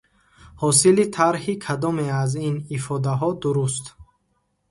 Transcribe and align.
Ҳосили 0.61 1.05
тарҳи 1.15 1.53
кадоме 1.65 2.07
аз 2.21 2.31
ин 2.47 2.55
ифодаҳо 2.77 3.29
дуруст? 3.41 3.85